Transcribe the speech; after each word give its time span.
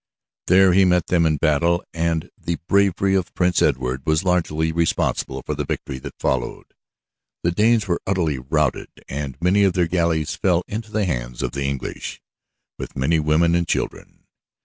There 0.47 0.73
he 0.73 0.83
met 0.83 1.05
them 1.05 1.27
in 1.27 1.37
battle 1.37 1.83
and 1.93 2.31
the 2.35 2.57
bravery 2.67 3.13
of 3.13 3.31
Prince 3.35 3.61
Edward 3.61 4.01
was 4.03 4.23
largely 4.23 4.71
responsible 4.71 5.43
for 5.45 5.53
the 5.53 5.63
victory 5.63 5.99
that 5.99 6.17
followed. 6.19 6.73
The 7.43 7.51
Danes 7.51 7.87
were 7.87 8.01
utterly 8.07 8.39
routed 8.39 8.89
and 9.07 9.37
many 9.39 9.63
of 9.63 9.73
their 9.73 9.85
galleys 9.85 10.33
fell 10.35 10.63
into 10.67 10.89
the 10.91 11.05
hands 11.05 11.43
of 11.43 11.51
the 11.51 11.65
English, 11.65 12.19
with 12.79 12.97
many 12.97 13.19
women 13.19 13.53
and 13.53 13.67
children. 13.67 14.23